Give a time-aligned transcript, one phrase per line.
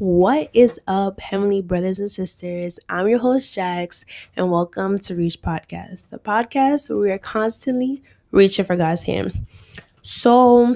[0.00, 2.78] What is up, Heavenly brothers and sisters?
[2.88, 8.02] I'm your host, Jax, and welcome to Reach Podcast, the podcast where we are constantly
[8.30, 9.46] reaching for God's hand.
[10.00, 10.74] So,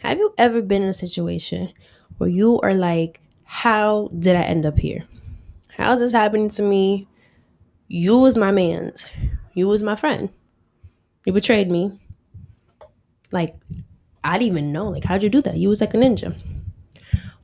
[0.00, 1.72] have you ever been in a situation
[2.18, 5.04] where you are like, How did I end up here?
[5.76, 7.06] How's this happening to me?
[7.86, 9.06] You was my man's,
[9.54, 10.28] you was my friend.
[11.24, 12.00] You betrayed me.
[13.30, 13.54] Like,
[14.24, 14.88] I didn't even know.
[14.88, 15.58] Like, how'd you do that?
[15.58, 16.36] You was like a ninja.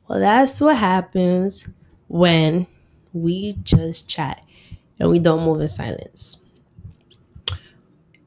[0.09, 1.69] Well, that's what happens
[2.09, 2.67] when
[3.13, 4.45] we just chat
[5.01, 6.39] and we don't move in silence.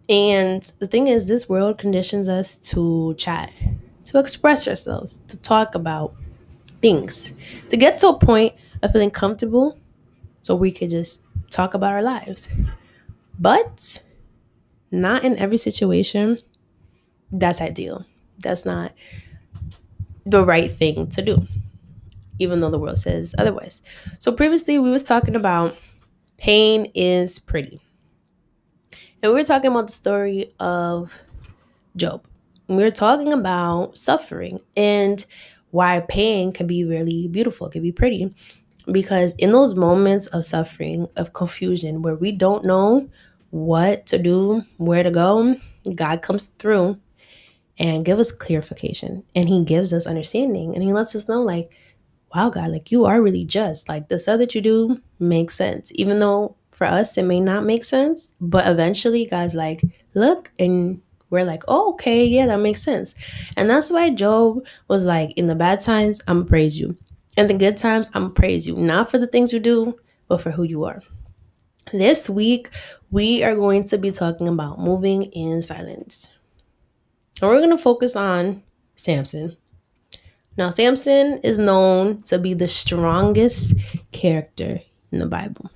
[0.10, 3.52] And the thing is, this world conditions us to chat,
[4.06, 6.16] to express ourselves, to talk about
[6.82, 7.34] things,
[7.70, 9.78] to get to a point of feeling comfortable
[10.42, 12.50] so we could just talk about our lives.
[13.40, 14.04] But
[14.92, 16.40] not in every situation
[17.32, 18.06] that's ideal.
[18.40, 18.94] That's not
[20.26, 21.48] the right thing to do
[22.40, 23.82] even though the world says otherwise.
[24.18, 25.78] So previously we was talking about
[26.38, 27.80] pain is pretty.
[29.22, 31.22] And we were talking about the story of
[31.96, 32.26] Job.
[32.68, 35.24] We were talking about suffering and
[35.72, 38.34] why pain can be really beautiful, can be pretty.
[38.92, 43.10] Because in those moments of suffering, of confusion, where we don't know
[43.52, 45.56] what to do, where to go,
[45.96, 46.98] God comes through
[47.78, 51.76] and give us clarification and he gives us understanding and he lets us know like
[52.34, 53.90] wow, God, like you are really just.
[53.90, 55.92] Like the stuff that you do makes sense.
[55.96, 59.82] Even though for us it may not make sense, but eventually God's like,
[60.14, 63.16] look, and we're like, oh, okay, yeah, that makes sense.
[63.56, 66.96] And that's why Job was like, in the bad times, I'm gonna praise you.
[67.38, 68.76] In the good times, I'm gonna praise you.
[68.76, 69.98] Not for the things you do,
[70.28, 71.02] but for who you are.
[71.92, 72.70] This week,
[73.12, 76.30] we are going to be talking about moving in silence.
[77.42, 78.64] And we're gonna focus on
[78.96, 79.56] Samson.
[80.60, 83.78] Now, Samson is known to be the strongest
[84.12, 85.72] character in the Bible.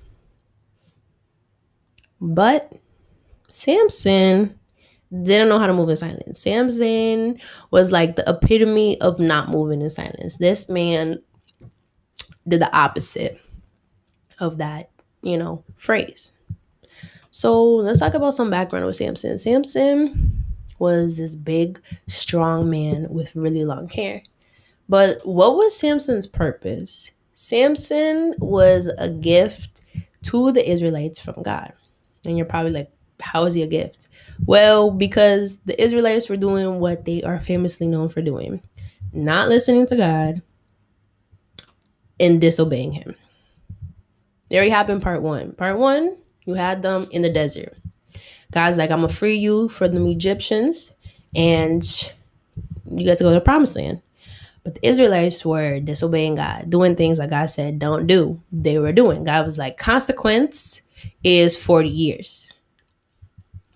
[2.20, 2.70] But
[3.48, 4.58] Samson
[5.10, 6.38] didn't know how to move in silence.
[6.38, 7.40] Samson
[7.70, 10.36] was like the epitome of not moving in silence.
[10.36, 11.22] This man
[12.46, 13.40] did the opposite
[14.38, 14.90] of that,
[15.22, 16.34] you know, phrase.
[17.30, 19.38] So let's talk about some background with Samson.
[19.38, 20.44] Samson
[20.78, 24.22] was this big, strong man with really long hair.
[24.88, 27.12] But what was Samson's purpose?
[27.34, 29.82] Samson was a gift
[30.24, 31.72] to the Israelites from God.
[32.24, 32.90] And you're probably like,
[33.20, 34.08] how is he a gift?
[34.46, 38.60] Well, because the Israelites were doing what they are famously known for doing
[39.14, 40.42] not listening to God
[42.18, 43.14] and disobeying Him.
[44.50, 45.52] There already happened part one.
[45.52, 47.74] Part one, you had them in the desert.
[48.50, 50.92] God's like, I'm gonna free you from the Egyptians
[51.34, 51.82] and
[52.84, 54.02] you guys go to the promised land.
[54.64, 58.40] But the Israelites were disobeying God, doing things that God said don't do.
[58.50, 59.22] They were doing.
[59.22, 60.80] God was like, consequence
[61.22, 62.50] is 40 years.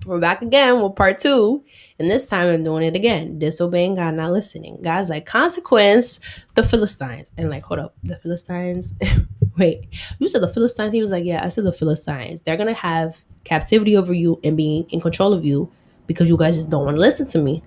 [0.07, 1.63] We're back again with part two.
[1.99, 3.39] And this time I'm doing it again.
[3.39, 4.81] Disobeying God, not listening.
[4.81, 6.21] God's like, consequence,
[6.55, 7.31] the Philistines.
[7.37, 8.95] And like, hold up, the Philistines.
[9.59, 9.89] Wait,
[10.19, 10.95] you said the Philistines?
[10.95, 12.41] He was like, yeah, I said the Philistines.
[12.41, 15.71] They're going to have captivity over you and be in control of you
[16.07, 17.63] because you guys just don't want to listen to me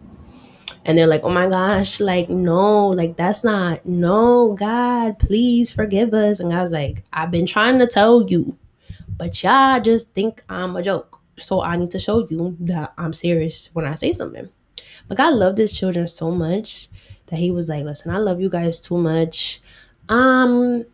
[0.85, 6.13] and they're like, oh my gosh, like, no, like, that's not, no, God, please forgive
[6.13, 6.39] us.
[6.39, 8.57] And God's like, I've been trying to tell you,
[9.17, 11.19] but y'all just think I'm a joke.
[11.37, 14.49] So I need to show you that I'm serious when I say something.
[15.07, 16.87] But God loved his children so much
[17.27, 19.61] that he was like, listen, I love you guys too much.
[20.09, 20.85] I'm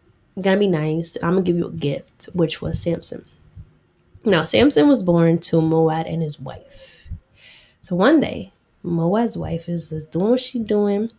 [0.42, 1.18] gonna be nice.
[1.22, 3.26] I'm gonna give you a gift, which was Samson.
[4.24, 7.08] Now, Samson was born to Moab and his wife.
[7.82, 8.52] So one day,
[8.84, 11.12] Moab's wife is just doing what she's doing,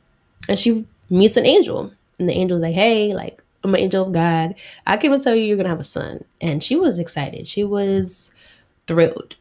[0.48, 4.12] and she meets an angel, and the angel's like, "Hey, like I'm an angel of
[4.12, 4.54] God.
[4.86, 7.46] I came to tell you you're gonna have a son." And she was excited.
[7.46, 8.32] She was
[8.86, 9.36] thrilled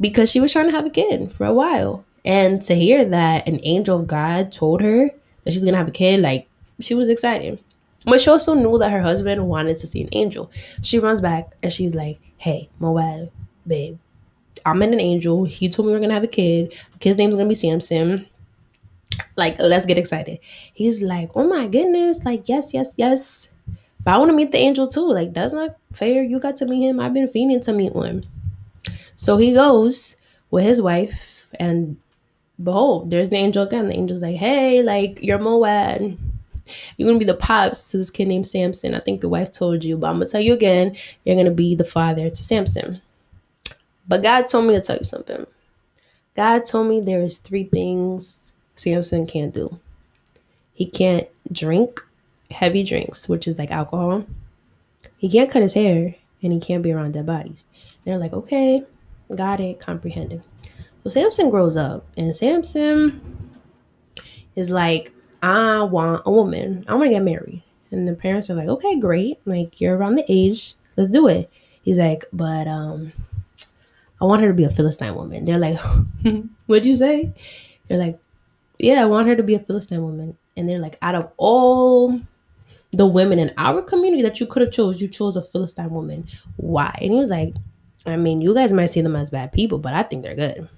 [0.00, 3.48] because she was trying to have a kid for a while, and to hear that
[3.48, 5.10] an angel of God told her
[5.44, 6.46] that she's gonna have a kid, like
[6.80, 7.58] she was excited.
[8.04, 10.50] But she also knew that her husband wanted to see an angel.
[10.82, 13.30] She runs back and she's like, "Hey, Moab,
[13.66, 13.98] babe,
[14.64, 15.44] I'm an angel.
[15.44, 16.72] He told me we're gonna have a kid.
[16.92, 18.26] The kid's name's gonna be Samson.
[19.36, 20.38] Like, let's get excited.
[20.74, 23.50] He's like, oh my goodness, like, yes, yes, yes.
[24.04, 25.12] But I want to meet the angel too.
[25.12, 26.22] Like, that's not fair.
[26.22, 27.00] You got to meet him.
[27.00, 28.26] I've been feeling to meet one.
[29.16, 30.16] So he goes
[30.50, 31.96] with his wife, and
[32.62, 33.88] behold, there's the angel again.
[33.88, 36.16] The angel's like, hey, like, you're Moab.
[36.96, 38.94] You're gonna be the pops to this kid named Samson.
[38.94, 41.74] I think the wife told you, but I'm gonna tell you again, you're gonna be
[41.74, 43.00] the father to Samson.
[44.08, 45.46] But God told me to tell you something.
[46.34, 49.78] God told me there is three things Samson can't do.
[50.72, 52.00] He can't drink
[52.50, 54.24] heavy drinks, which is like alcohol.
[55.18, 57.64] He can't cut his hair and he can't be around dead bodies.
[58.04, 58.84] They're like, okay,
[59.34, 60.42] got it, comprehended.
[61.02, 63.20] So Samson grows up and Samson
[64.54, 65.12] is like,
[65.42, 66.84] I want a woman.
[66.88, 67.62] I want to get married.
[67.90, 69.38] And the parents are like, okay, great.
[69.44, 70.74] Like you're around the age.
[70.96, 71.50] Let's do it.
[71.82, 73.12] He's like, but um,
[74.20, 75.44] I want her to be a Philistine woman.
[75.44, 75.78] They're like,
[76.66, 77.32] what'd you say?
[77.86, 78.18] They're like,
[78.78, 80.36] yeah, I want her to be a Philistine woman.
[80.56, 82.20] And they're like, out of all
[82.92, 86.26] the women in our community that you could have chose, you chose a Philistine woman.
[86.56, 86.96] Why?
[87.00, 87.54] And he was like,
[88.06, 90.68] I mean, you guys might see them as bad people, but I think they're good.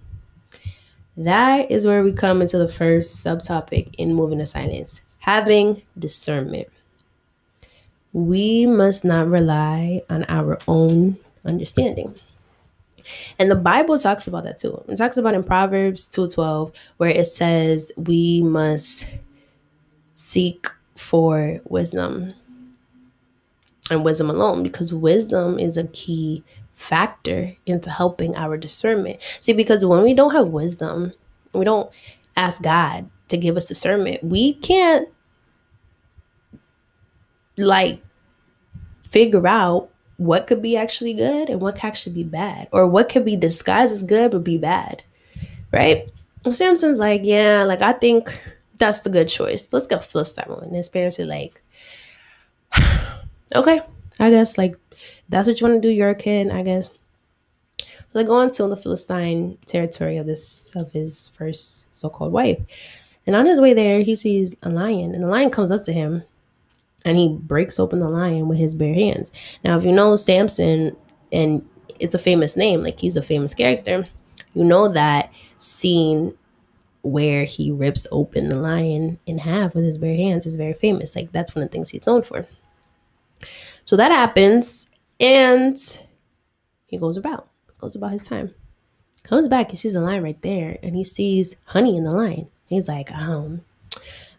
[1.16, 6.68] That is where we come into the first subtopic in moving to silence having discernment.
[8.12, 12.14] We must not rely on our own understanding.
[13.38, 14.82] And the Bible talks about that too.
[14.88, 19.06] It talks about in Proverbs 2:12 where it says we must
[20.14, 22.34] seek for wisdom
[23.90, 29.18] and wisdom alone because wisdom is a key factor into helping our discernment.
[29.40, 31.12] See, because when we don't have wisdom,
[31.52, 31.90] we don't
[32.36, 35.08] ask God to give us discernment, we can't
[37.56, 38.02] like
[39.02, 39.89] figure out
[40.20, 43.36] what could be actually good and what could actually be bad, or what could be
[43.36, 45.02] disguised as good but be bad,
[45.72, 46.10] right?
[46.52, 48.38] Samson's like, yeah, like I think
[48.76, 49.66] that's the good choice.
[49.72, 50.66] Let's go Philistine woman.
[50.66, 51.62] And his parents are like,
[53.56, 53.80] okay,
[54.18, 54.76] I guess like
[55.30, 55.94] that's what you want to do.
[55.94, 56.90] You're a kid, I guess.
[57.78, 62.58] So they go on to the Philistine territory of this of his first so-called wife.
[63.26, 65.94] And on his way there, he sees a lion, and the lion comes up to
[65.94, 66.24] him
[67.04, 69.32] and he breaks open the lion with his bare hands.
[69.64, 70.96] Now, if you know Samson,
[71.32, 71.66] and
[71.98, 74.06] it's a famous name, like he's a famous character,
[74.54, 76.34] you know that scene
[77.02, 81.16] where he rips open the lion in half with his bare hands is very famous.
[81.16, 82.46] Like that's one of the things he's known for.
[83.84, 84.86] So that happens,
[85.18, 85.76] and
[86.86, 87.48] he goes about,
[87.78, 88.54] goes about his time.
[89.22, 92.48] Comes back, he sees a lion right there, and he sees honey in the lion.
[92.66, 93.62] He's like, um,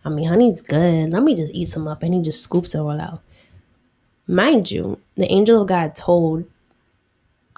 [0.03, 1.11] I mean, honey's good.
[1.11, 2.03] Let me just eat some up.
[2.03, 3.21] And he just scoops it all out.
[4.27, 6.45] Mind you, the angel of God told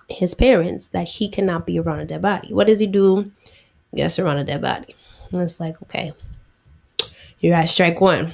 [0.10, 2.54] his parents that he cannot be around a dead body.
[2.54, 3.32] What does he do?
[3.96, 4.96] Gets around a dead body.
[5.32, 6.14] And it's like, okay,
[7.40, 8.34] you're at strike one.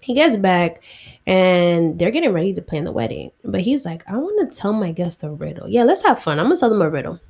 [0.00, 0.82] He gets back
[1.26, 3.30] and they're getting ready to plan the wedding.
[3.44, 5.68] But he's like, I want to tell my guests a riddle.
[5.68, 6.38] Yeah, let's have fun.
[6.38, 7.20] I'm going to tell them a riddle.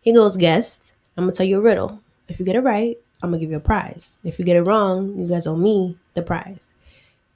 [0.00, 2.00] He goes, Guest, I'm going to tell you a riddle.
[2.28, 4.20] If you get it right, I'm gonna give you a prize.
[4.24, 6.74] If you get it wrong, you guys owe me the prize.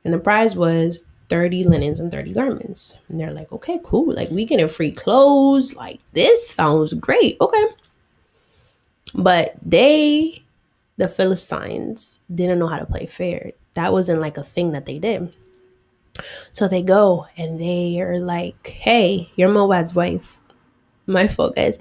[0.05, 2.97] And the prize was 30 linens and 30 garments.
[3.09, 4.13] And they're like, okay, cool.
[4.13, 5.75] Like we getting free clothes.
[5.75, 7.37] Like this sounds great.
[7.41, 7.65] Okay.
[9.15, 10.43] But they,
[10.97, 13.53] the Philistines, didn't know how to play fair.
[13.75, 15.35] That wasn't like a thing that they did.
[16.51, 20.39] So they go and they are like, hey, you're Moab's wife.
[21.07, 21.79] My guys.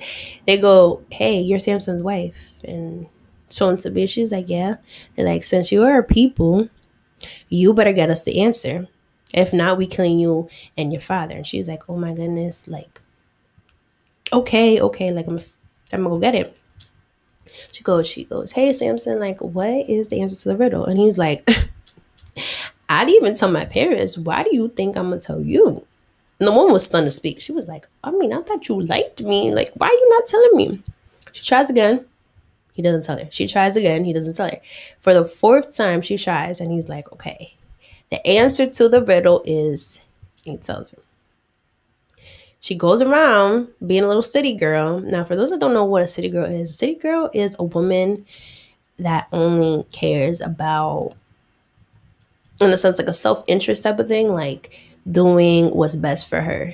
[0.48, 2.54] They go, hey, you're Samson's wife.
[2.64, 3.08] And
[3.52, 4.08] shown to be.
[4.08, 4.76] She's like, yeah.
[5.16, 6.70] They're like, since you are a people,
[7.50, 8.88] you better get us the answer.
[9.34, 11.36] If not, we killing you and your father.
[11.36, 13.02] And she's like, oh my goodness, like,
[14.34, 15.40] okay, okay, like I'm,
[15.94, 16.58] I'm gonna go get it.
[17.72, 20.86] She goes, she goes, hey Samson, like, what is the answer to the riddle?
[20.86, 21.48] And he's like,
[22.90, 24.18] I didn't even tell my parents.
[24.18, 25.86] Why do you think I'm gonna tell you?
[26.40, 27.40] And the woman was stunned to speak.
[27.40, 29.54] She was like, I mean, I thought you liked me.
[29.54, 30.84] Like, why are you not telling me?
[31.32, 32.06] She tries again.
[32.82, 33.30] He doesn't tell her.
[33.30, 34.06] She tries again.
[34.06, 34.60] He doesn't tell her.
[35.02, 37.54] For the fourth time, she tries, and he's like, okay.
[38.10, 40.02] The answer to the riddle is,
[40.44, 40.98] he tells her.
[42.60, 45.00] She goes around being a little city girl.
[45.00, 47.56] Now, for those that don't know what a city girl is, a city girl is
[47.60, 48.26] a woman
[48.98, 51.14] that only cares about,
[52.60, 54.80] in a sense, like a self interest type of thing, like
[55.12, 56.74] doing what's best for her,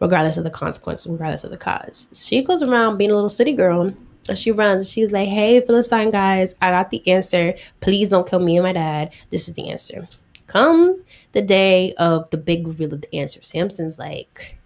[0.00, 2.08] regardless of the consequences, regardless of the cause.
[2.14, 3.92] She goes around being a little city girl
[4.28, 7.54] and she runs and she's like, Hey, Philistine guys, I got the answer.
[7.80, 9.12] Please don't kill me and my dad.
[9.30, 10.08] This is the answer.
[10.46, 11.02] Come
[11.32, 13.40] the day of the big reveal of the answer.
[13.42, 14.56] Samson's like,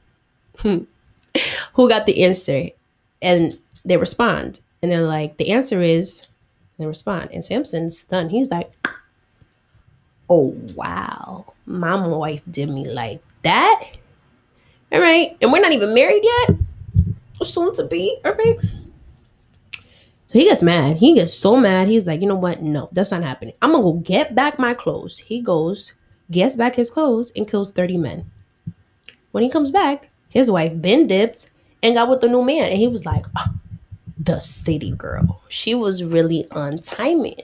[0.58, 0.80] hmm,
[1.74, 2.68] Who got the answer?
[3.22, 4.60] And they respond.
[4.82, 6.26] And they're like, The answer is,
[6.76, 7.30] and they respond.
[7.32, 8.30] And Samson's stunned.
[8.30, 8.72] He's like,
[10.28, 11.54] Oh, wow.
[11.66, 13.84] My wife did me like that.
[14.92, 15.36] All right.
[15.40, 16.56] And we're not even married yet.
[17.42, 18.18] Soon to be.
[18.24, 18.56] All right.
[20.26, 20.96] So he gets mad.
[20.96, 21.88] He gets so mad.
[21.88, 22.60] He's like, you know what?
[22.60, 23.54] No, that's not happening.
[23.62, 25.18] I'm gonna go get back my clothes.
[25.18, 25.92] He goes,
[26.30, 28.30] gets back his clothes, and kills 30 men.
[29.30, 31.50] When he comes back, his wife been dipped
[31.82, 32.70] and got with the new man.
[32.70, 33.54] And he was like, oh,
[34.18, 35.42] the city girl.
[35.48, 37.42] She was really on timing.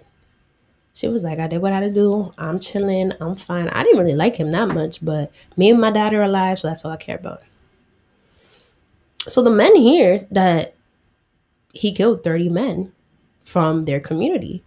[0.95, 2.33] She was like, I did what I had to do.
[2.37, 3.13] I'm chilling.
[3.21, 3.69] I'm fine.
[3.69, 6.69] I didn't really like him that much, but me and my dad are alive, so
[6.69, 7.43] that's all I care about.
[9.29, 10.75] So the men here that
[11.73, 12.93] he killed 30 men
[13.41, 14.63] from their community.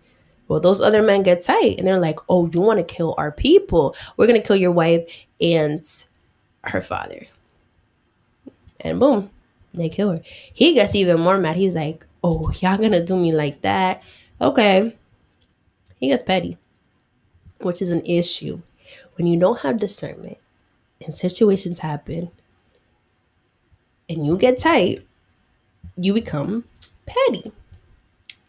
[0.47, 3.31] Well, those other men get tight and they're like, oh, you want to kill our
[3.31, 3.95] people?
[4.15, 5.83] We're going to kill your wife and
[6.63, 7.25] her father.
[8.81, 9.31] And boom,
[9.73, 10.21] they kill her.
[10.23, 11.55] He gets even more mad.
[11.55, 14.03] He's like, oh, y'all going to do me like that?
[14.39, 14.95] Okay.
[15.97, 16.57] He gets petty,
[17.59, 18.61] which is an issue.
[19.15, 20.37] When you don't have discernment
[21.03, 22.29] and situations happen
[24.09, 25.05] and you get tight,
[25.97, 26.65] you become
[27.05, 27.51] petty.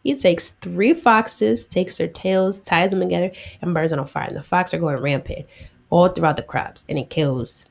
[0.02, 4.28] He takes three foxes, takes their tails, ties them together, and burns them on fire.
[4.28, 5.46] And the fox are going rampant
[5.90, 7.68] all throughout the crops, and it kills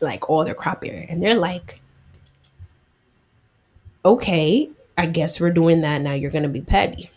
[0.00, 1.06] like all their crop area.
[1.08, 1.80] And they're like,
[4.04, 6.12] okay, I guess we're doing that now.
[6.12, 7.10] You're gonna be petty.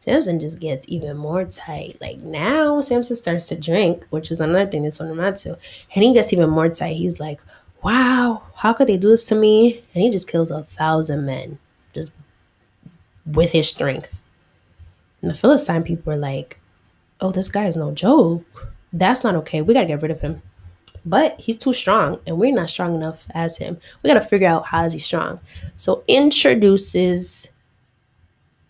[0.00, 1.98] Samson just gets even more tight.
[2.00, 5.56] Like now, Samson starts to drink, which is another thing that's one of my too.
[5.94, 6.96] And he gets even more tight.
[6.96, 7.40] He's like,
[7.82, 9.82] wow, how could they do this to me?
[9.94, 11.58] And he just kills a thousand men
[11.94, 12.12] just
[13.26, 14.22] with his strength.
[15.22, 16.58] And the Philistine people are like,
[17.20, 18.72] oh, this guy is no joke.
[18.92, 19.62] That's not okay.
[19.62, 20.42] We got to get rid of him.
[21.04, 23.78] But he's too strong, and we're not strong enough as him.
[24.02, 25.40] We got to figure out how is he strong.
[25.76, 27.48] So introduces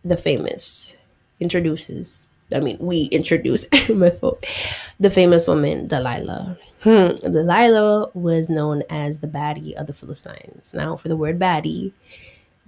[0.04, 0.96] the famous.
[1.40, 6.58] Introduces I mean, we introduce the famous woman Delilah.
[6.80, 7.14] Hmm.
[7.14, 10.72] Delilah was known as the baddie of the Philistines.
[10.74, 11.92] Now, for the word baddie,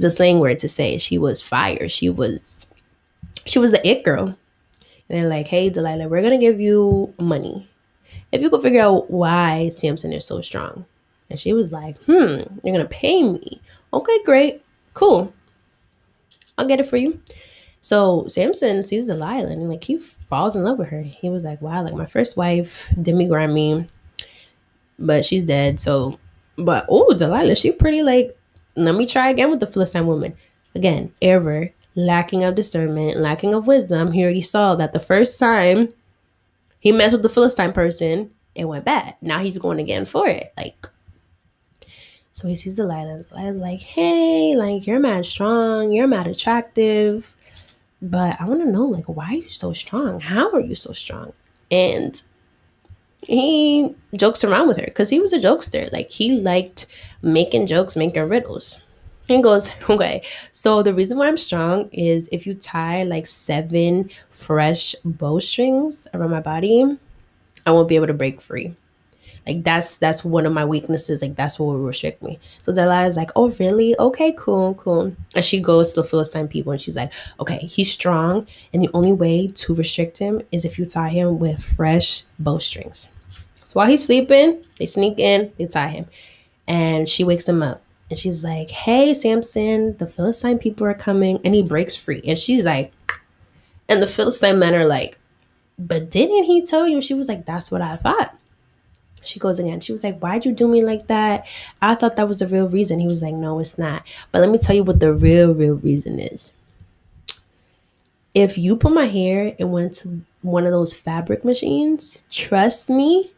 [0.03, 1.89] a slang word to say she was fire.
[1.89, 2.67] She was,
[3.47, 4.27] she was the it girl.
[4.29, 4.37] And
[5.09, 7.69] they're like, "Hey, Delilah, we're gonna give you money
[8.33, 10.87] if you could figure out why Samson is so strong."
[11.31, 13.61] And she was like, "Hmm, you're gonna pay me?
[13.93, 15.33] Okay, great, cool.
[16.57, 17.21] I'll get it for you."
[17.83, 21.03] So Samson sees Delilah and like he falls in love with her.
[21.03, 23.89] He was like, wow, like my first wife did me grimy,
[25.01, 25.81] but she's dead.
[25.81, 26.19] So,
[26.57, 28.39] but oh, Delilah, she pretty like,
[28.77, 30.35] let me try again with the Philistine woman.
[30.77, 34.12] Again, error, lacking of discernment, lacking of wisdom.
[34.12, 35.93] He already saw that the first time
[36.79, 39.17] he messed with the Philistine person, it went bad.
[39.21, 40.53] Now he's going again for it.
[40.57, 40.87] Like,
[42.31, 43.25] so he sees Delilah.
[43.25, 45.91] Delilah's like, hey, like, you're mad strong.
[45.91, 47.35] You're mad attractive.
[48.02, 50.18] But I want to know, like, why are you so strong?
[50.18, 51.32] How are you so strong?
[51.71, 52.21] And
[53.25, 55.90] he jokes around with her because he was a jokester.
[55.92, 56.87] Like, he liked
[57.23, 58.78] making jokes, making riddles.
[59.28, 64.11] He goes, okay, so the reason why I'm strong is if you tie like seven
[64.30, 66.99] fresh bowstrings around my body,
[67.64, 68.75] I won't be able to break free.
[69.46, 71.20] Like that's that's one of my weaknesses.
[71.20, 72.38] Like that's what will restrict me.
[72.62, 73.99] So Delilah's like, oh really?
[73.99, 75.16] Okay, cool, cool.
[75.34, 78.90] And she goes to the Philistine people and she's like, okay, he's strong, and the
[78.94, 83.08] only way to restrict him is if you tie him with fresh bowstrings.
[83.64, 86.06] So while he's sleeping, they sneak in, they tie him,
[86.68, 87.82] and she wakes him up.
[88.11, 91.40] And she's like, hey, Samson, the Philistine people are coming.
[91.46, 92.20] And he breaks free.
[92.26, 92.92] And she's like,
[93.88, 95.18] and the Philistine men are like,
[95.78, 97.00] but didn't he tell you?
[97.00, 98.37] She was like, that's what I thought
[99.25, 99.81] she goes again.
[99.81, 101.47] She was like, Why'd you do me like that?
[101.81, 102.99] I thought that was the real reason.
[102.99, 104.05] He was like, No, it's not.
[104.31, 106.52] But let me tell you what the real, real reason is.
[108.35, 113.31] If you put my hair in one, to one of those fabric machines, trust me,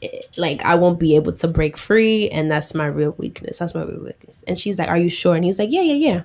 [0.00, 2.28] it, like I won't be able to break free.
[2.28, 3.58] And that's my real weakness.
[3.58, 4.44] That's my real weakness.
[4.46, 5.34] And she's like, Are you sure?
[5.34, 6.22] And he's like, Yeah, yeah, yeah.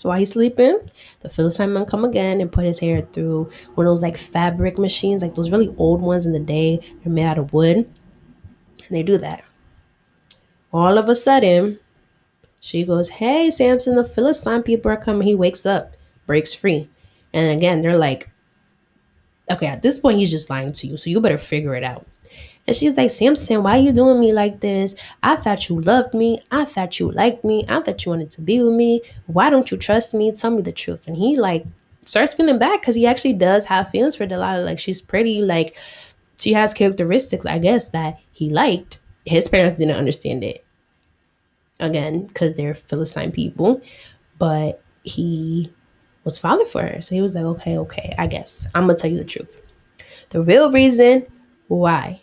[0.00, 0.78] So while he's sleeping,
[1.18, 4.78] the Philistine man come again and put his hair through one of those like fabric
[4.78, 6.80] machines, like those really old ones in the day.
[7.04, 7.76] They're made out of wood.
[7.76, 7.86] And
[8.88, 9.44] they do that.
[10.72, 11.80] All of a sudden,
[12.60, 15.28] she goes, Hey, Samson, the Philistine people are coming.
[15.28, 15.94] He wakes up,
[16.26, 16.88] breaks free.
[17.34, 18.30] And again, they're like,
[19.50, 20.96] Okay, at this point, he's just lying to you.
[20.96, 22.06] So you better figure it out.
[22.66, 24.94] And she's like, Samson, why are you doing me like this?
[25.22, 26.40] I thought you loved me.
[26.50, 27.64] I thought you liked me.
[27.68, 29.02] I thought you wanted to be with me.
[29.26, 30.30] Why don't you trust me?
[30.32, 31.06] Tell me the truth.
[31.06, 31.66] And he like
[32.06, 34.62] starts feeling bad because he actually does have feelings for Delilah.
[34.62, 35.76] Like she's pretty, like
[36.38, 39.00] she has characteristics, I guess, that he liked.
[39.24, 40.64] His parents didn't understand it.
[41.80, 43.80] Again, because they're Philistine people.
[44.38, 45.72] But he
[46.24, 47.00] was father for her.
[47.00, 48.66] So he was like, okay, okay, I guess.
[48.74, 49.60] I'm gonna tell you the truth.
[50.28, 51.26] The real reason
[51.68, 52.20] why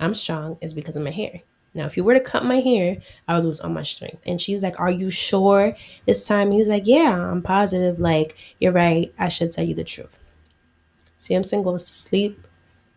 [0.00, 1.42] I'm strong is because of my hair.
[1.72, 2.96] Now, if you were to cut my hair,
[3.28, 4.22] I would lose all my strength.
[4.26, 6.50] And she's like, Are you sure this time?
[6.50, 8.00] He's like, Yeah, I'm positive.
[8.00, 9.12] Like, you're right.
[9.18, 10.18] I should tell you the truth.
[11.16, 12.44] Samson goes to sleep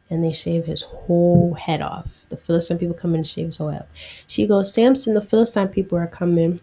[0.10, 2.26] and they shave his whole head off.
[2.30, 3.86] The Philistine people come in and shave his whole head.
[4.28, 6.60] She goes, Samson, the Philistine people are coming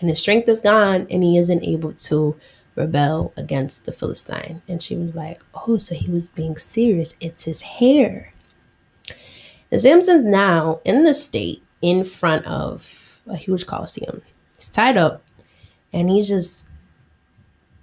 [0.00, 2.36] and his strength is gone and he isn't able to
[2.74, 4.62] rebel against the Philistine.
[4.68, 7.16] And she was like, Oh, so he was being serious.
[7.20, 8.31] It's his hair.
[9.72, 14.20] And Samson's now in the state in front of a huge coliseum.
[14.54, 15.24] He's tied up
[15.94, 16.68] and he's just,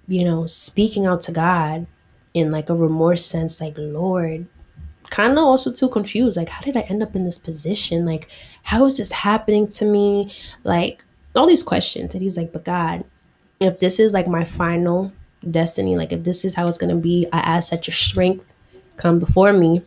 [0.07, 1.87] you know, speaking out to God
[2.35, 4.45] in like a remorse sense, like, Lord,
[5.09, 6.37] kind of also too confused.
[6.37, 8.05] Like, how did I end up in this position?
[8.05, 8.29] Like,
[8.61, 10.31] how is this happening to me?
[10.63, 11.03] Like,
[11.35, 12.13] all these questions.
[12.13, 13.03] And he's like, but God,
[13.59, 15.11] if this is like my final
[15.49, 18.45] destiny, like if this is how it's gonna be, I ask that your strength
[18.97, 19.81] come before me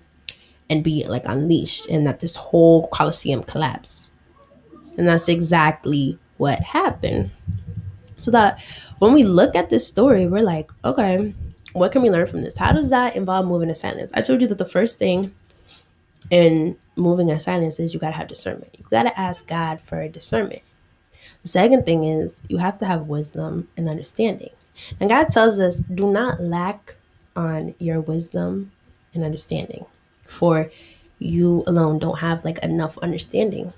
[0.73, 4.11] and be like unleashed and that this whole coliseum collapse.
[4.97, 7.31] And that's exactly what happened.
[8.17, 8.59] So that
[8.99, 11.35] when we look at this story, we're like, okay,
[11.75, 12.57] what can we learn from this?
[12.57, 14.13] How does that involve moving in silence?
[14.15, 15.35] I told you that the first thing
[16.31, 18.75] in moving in silence is you gotta have discernment.
[18.79, 20.63] You gotta ask God for discernment.
[21.43, 24.51] The second thing is you have to have wisdom and understanding.
[25.01, 26.97] And God tells us, do not lack
[27.37, 28.73] on your wisdom
[29.13, 29.85] and understanding,
[30.33, 30.71] for
[31.19, 33.73] you alone don't have like enough understanding.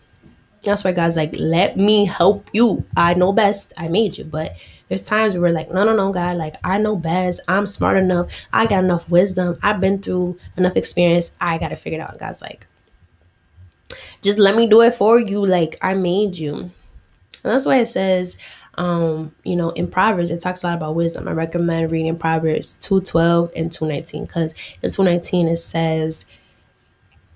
[0.62, 2.84] That's why God's like, let me help you.
[2.96, 3.74] I know best.
[3.76, 4.24] I made you.
[4.24, 4.56] But
[4.88, 7.40] there's times where we're like, no, no, no, God, like I know best.
[7.48, 8.28] I'm smart enough.
[8.52, 9.58] I got enough wisdom.
[9.62, 11.32] I've been through enough experience.
[11.40, 12.12] I got to figure it out.
[12.12, 12.66] And God's like,
[14.22, 15.44] just let me do it for you.
[15.44, 16.54] Like I made you.
[16.54, 16.72] And
[17.52, 18.38] that's why it says,
[18.76, 21.28] um, you know, in Proverbs, it talks a lot about wisdom.
[21.28, 26.24] I recommend reading Proverbs 212 and 219 because in 219 it says,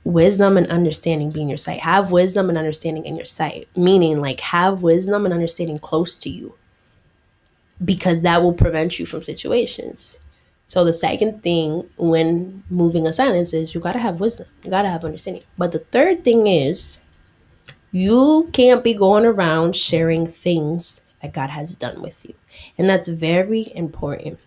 [0.08, 1.80] wisdom and understanding be in your sight.
[1.80, 6.30] Have wisdom and understanding in your sight, meaning like have wisdom and understanding close to
[6.30, 6.54] you
[7.84, 10.18] because that will prevent you from situations.
[10.64, 14.88] So the second thing when moving a silence is you gotta have wisdom, you gotta
[14.88, 15.42] have understanding.
[15.58, 17.00] But the third thing is
[17.92, 22.34] you can't be going around sharing things that God has done with you.
[22.78, 24.38] And that's very important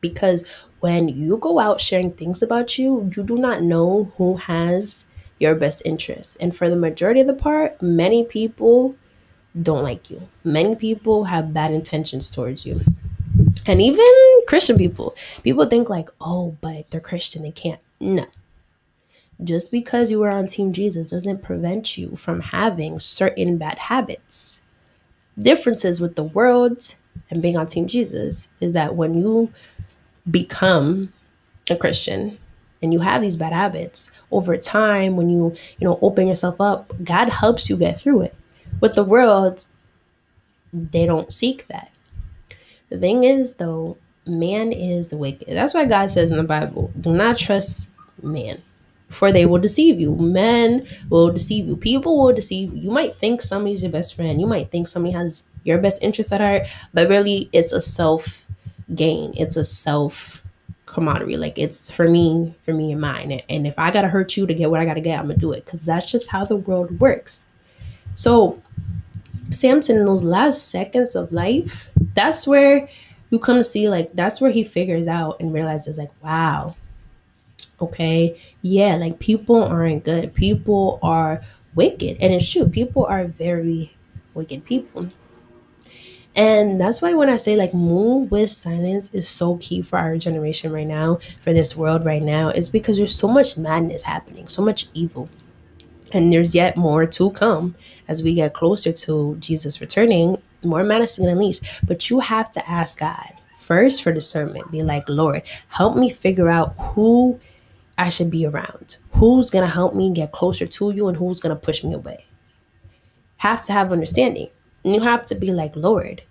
[0.00, 0.44] because
[0.80, 5.06] when you go out sharing things about you, you do not know who has
[5.38, 6.36] your best interest.
[6.40, 8.94] And for the majority of the part, many people
[9.60, 10.28] don't like you.
[10.44, 12.80] Many people have bad intentions towards you.
[13.66, 14.06] And even
[14.46, 18.26] Christian people, people think like, "Oh, but they're Christian, they can't." No
[19.42, 24.62] just because you are on Team Jesus doesn't prevent you from having certain bad habits.
[25.38, 26.94] Differences with the world
[27.30, 29.52] and being on Team Jesus is that when you
[30.28, 31.12] become
[31.70, 32.38] a Christian
[32.82, 36.92] and you have these bad habits over time when you you know open yourself up
[37.04, 38.34] god helps you get through it
[38.80, 39.66] with the world
[40.72, 41.90] they don't seek that
[42.88, 47.12] the thing is though man is wicked that's why god says in the bible do
[47.12, 47.90] not trust
[48.22, 48.60] man
[49.08, 50.14] for they will deceive you.
[50.14, 51.76] Men will deceive you.
[51.76, 52.82] People will deceive you.
[52.82, 54.40] You might think somebody's your best friend.
[54.40, 58.46] You might think somebody has your best interest at heart, but really it's a self
[58.94, 59.34] gain.
[59.36, 60.44] It's a self
[60.86, 61.36] camaraderie.
[61.36, 63.32] Like it's for me, for me and mine.
[63.48, 65.52] And if I gotta hurt you to get what I gotta get, I'm gonna do
[65.52, 65.64] it.
[65.66, 67.46] Cause that's just how the world works.
[68.14, 68.62] So
[69.50, 72.88] Samson in those last seconds of life, that's where
[73.30, 76.74] you come to see like that's where he figures out and realizes like, wow,
[77.80, 81.42] okay yeah like people aren't good people are
[81.74, 83.94] wicked and it's true people are very
[84.34, 85.06] wicked people
[86.36, 90.16] and that's why when I say like move with silence is so key for our
[90.16, 94.48] generation right now, for this world right now, is because there's so much madness happening,
[94.48, 95.28] so much evil.
[96.12, 97.74] And there's yet more to come
[98.08, 101.62] as we get closer to Jesus returning, more madness is gonna unleashed.
[101.84, 104.70] But you have to ask God first for discernment.
[104.72, 107.38] Be like, Lord, help me figure out who
[107.96, 108.96] I should be around?
[109.12, 112.24] Who's to help me get closer to you and who's to push me away?
[113.36, 114.48] Have to have understanding.
[114.82, 116.22] You have to be like, Lord,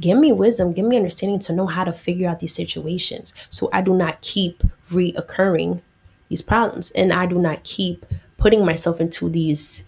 [0.00, 3.68] give me wisdom, give me understanding to know how to figure out these situations so
[3.72, 5.82] I do not keep reoccurring
[6.28, 8.06] these problems and I do not keep
[8.38, 9.84] putting myself into these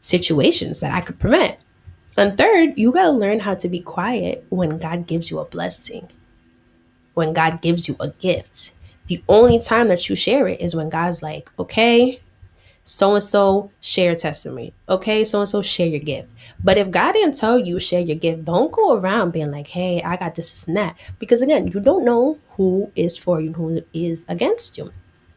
[0.00, 1.56] situations that I could prevent.
[2.16, 5.44] And third, you got to learn how to be quiet when God gives you a
[5.44, 6.08] blessing,
[7.14, 8.72] when God gives you a gift.
[9.06, 12.20] The only time that you share it is when God's like, okay,
[12.86, 14.72] so and so share testimony.
[14.88, 16.34] Okay, so and so share your gift.
[16.62, 20.00] But if God didn't tell you share your gift, don't go around being like, hey,
[20.02, 20.96] I got this, and that.
[21.18, 24.92] Because again, you don't know who is for you, who is against you.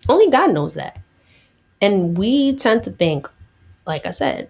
[0.07, 1.01] Only God knows that.
[1.81, 3.27] And we tend to think,
[3.87, 4.49] like I said,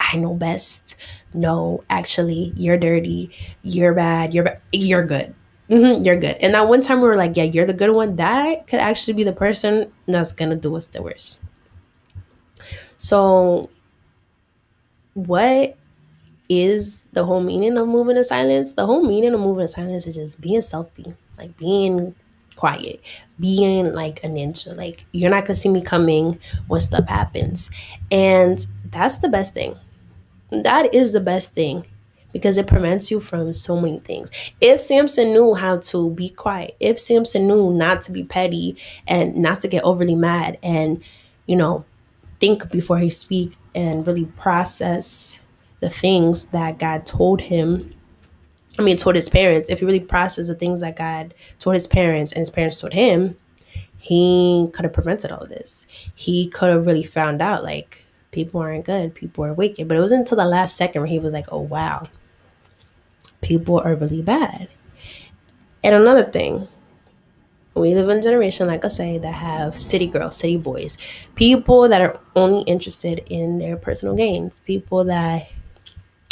[0.00, 0.96] I know best.
[1.32, 3.30] No, actually, you're dirty.
[3.62, 4.34] You're bad.
[4.34, 5.34] You're ba- you're good.
[5.68, 6.36] Mm-hmm, you're good.
[6.40, 8.16] And that one time we were like, yeah, you're the good one.
[8.16, 11.42] That could actually be the person that's gonna do us the worst.
[13.00, 13.70] So,
[15.14, 15.74] what
[16.50, 18.74] is the whole meaning of moving in silence?
[18.74, 22.14] The whole meaning of moving in silence is just being selfie, like being
[22.56, 23.00] quiet,
[23.38, 24.76] being like a ninja.
[24.76, 27.70] Like you're not gonna see me coming when stuff happens.
[28.10, 29.76] And that's the best thing.
[30.50, 31.86] That is the best thing
[32.34, 34.30] because it prevents you from so many things.
[34.60, 39.36] If Samson knew how to be quiet, if Samson knew not to be petty and
[39.36, 41.02] not to get overly mad and,
[41.46, 41.86] you know,
[42.40, 45.40] think before he speak and really process
[45.80, 47.94] the things that God told him.
[48.78, 49.68] I mean, told his parents.
[49.68, 52.92] If he really processed the things that God told his parents and his parents told
[52.92, 53.36] him,
[53.98, 55.86] he could have prevented all this.
[56.14, 59.86] He could have really found out like people aren't good, people are wicked.
[59.86, 62.08] But it wasn't until the last second where he was like, oh wow,
[63.42, 64.68] people are really bad.
[65.84, 66.68] And another thing,
[67.74, 70.98] we live in a generation, like I say, that have city girls, city boys,
[71.36, 75.50] people that are only interested in their personal gains, people that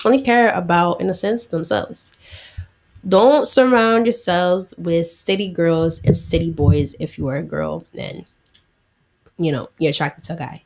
[0.04, 2.12] only care about, in a sense, themselves.
[3.06, 8.24] Don't surround yourselves with city girls and city boys if you are a girl and
[9.38, 10.62] you know you're attracted to a guy.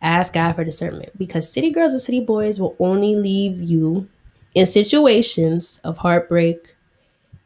[0.00, 4.08] Ask God for discernment because city girls and city boys will only leave you
[4.54, 6.74] in situations of heartbreak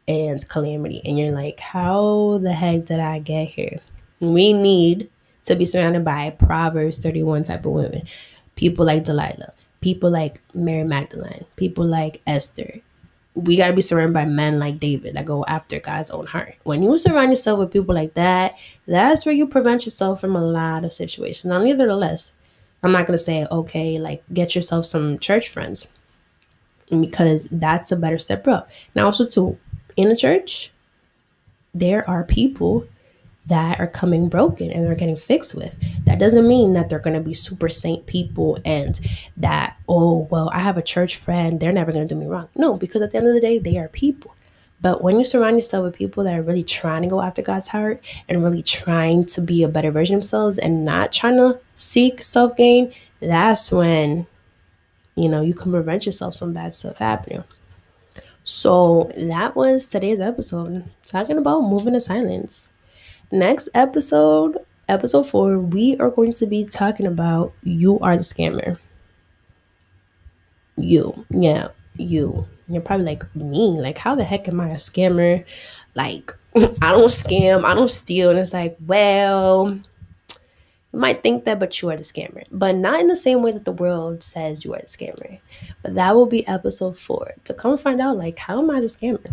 [0.07, 1.01] and calamity.
[1.05, 3.81] And you're like, how the heck did I get here?
[4.21, 5.11] We need
[5.45, 8.03] to be surrounded by Proverbs 31 type of women.
[8.57, 12.81] People like Delilah, people like Mary Magdalene, people like Esther.
[13.35, 16.55] We got to be surrounded by men like David that go after God's own heart.
[16.63, 18.55] When you surround yourself with people like that,
[18.87, 21.45] that's where you prevent yourself from a lot of situations.
[21.47, 22.35] Now, nevertheless,
[22.85, 25.89] I'm not going to say, okay, like get yourself some church friends
[26.89, 28.71] because that's a better step up.
[28.95, 29.59] Now, also, too,
[29.97, 30.73] in a church,
[31.75, 32.87] there are people
[33.47, 35.77] that are coming broken and they're getting fixed with.
[36.07, 38.99] That doesn't mean that they're going to be super saint people and
[39.37, 42.49] that, oh, well, I have a church friend, they're never going to do me wrong.
[42.55, 44.35] No, because at the end of the day, they are people.
[44.81, 47.69] But when you surround yourself with people that are really trying to go after God's
[47.69, 51.59] heart and really trying to be a better version of themselves and not trying to
[51.75, 54.27] seek self gain, that's when
[55.17, 57.45] you know, you can prevent yourself from bad stuff happening.
[58.45, 62.71] So that was today's episode talking about moving to silence.
[63.33, 68.79] Next episode, episode four, we are going to be talking about you are the scammer.
[70.77, 72.47] You, yeah, you.
[72.69, 75.45] You're probably like me, like how the heck am I a scammer?
[75.95, 79.79] Like I don't scam, I don't steal, and it's like, well,
[80.95, 82.45] you might think that, but you are the scammer.
[82.53, 85.41] But not in the same way that the world says you are the scammer.
[85.83, 88.87] But that will be episode four to come find out, like, how am I the
[88.87, 89.27] scammer?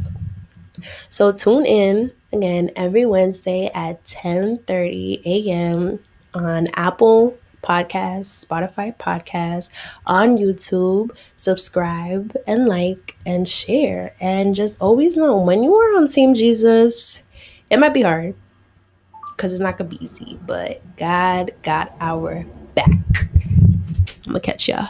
[1.10, 6.00] So tune in again every Wednesday at 10 30 a.m.
[6.34, 9.70] on Apple Podcasts, Spotify Podcasts,
[10.08, 11.16] on YouTube.
[11.36, 14.16] Subscribe and like and share.
[14.20, 17.24] And just always know when you are on Team Jesus,
[17.70, 18.34] it might be hard
[19.42, 22.92] because it's not gonna be easy, but God got our back.
[22.92, 24.88] I'm gonna catch y'all.